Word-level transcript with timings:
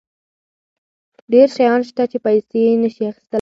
ډېر 1.31 1.47
شیان 1.55 1.81
شته 1.89 2.03
چې 2.11 2.17
پیسې 2.25 2.57
یې 2.65 2.73
نشي 2.81 3.03
اخیستلی. 3.07 3.27